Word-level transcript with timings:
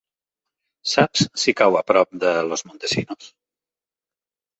Saps 0.93 1.27
si 1.41 1.53
cau 1.59 1.77
a 1.79 1.83
prop 1.91 2.15
de 2.23 2.31
Los 2.53 2.65
Montesinos? 2.71 3.29